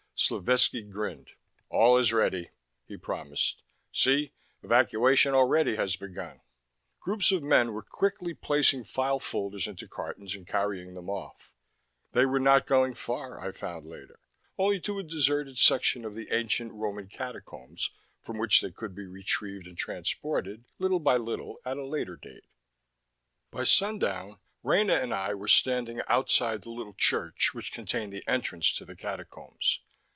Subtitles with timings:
[0.23, 1.31] Slovetski grinned.
[1.69, 2.51] "All is ready,"
[2.85, 3.63] he promised.
[3.91, 6.41] "See, evacuation already has begun!"
[6.99, 11.55] Groups of men were quickly placing file folders into cartons and carrying them off.
[12.11, 14.19] They were not going far, I found later,
[14.59, 17.89] only to a deserted section of the ancient Roman Catacombs,
[18.21, 22.45] from which they could be retrieved and transported, little by little, at a later date.
[23.49, 28.71] By sundown, Rena and I were standing outside the little church which contained the entrance
[28.73, 29.79] to the Catacombs.